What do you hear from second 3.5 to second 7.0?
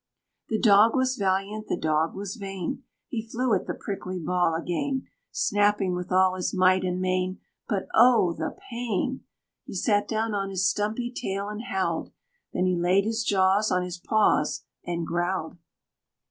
at the prickly ball again, Snapping with all his might and